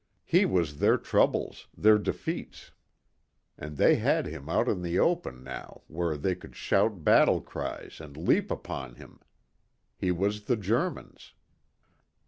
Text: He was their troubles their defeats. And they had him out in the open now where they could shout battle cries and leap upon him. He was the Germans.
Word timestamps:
He 0.25 0.47
was 0.47 0.79
their 0.79 0.97
troubles 0.97 1.67
their 1.77 1.99
defeats. 1.99 2.71
And 3.55 3.77
they 3.77 3.97
had 3.97 4.25
him 4.25 4.49
out 4.49 4.67
in 4.67 4.81
the 4.81 4.97
open 4.97 5.43
now 5.43 5.83
where 5.85 6.17
they 6.17 6.33
could 6.33 6.55
shout 6.55 7.03
battle 7.03 7.39
cries 7.39 7.99
and 8.01 8.17
leap 8.17 8.49
upon 8.49 8.95
him. 8.95 9.19
He 9.95 10.09
was 10.11 10.45
the 10.45 10.57
Germans. 10.57 11.33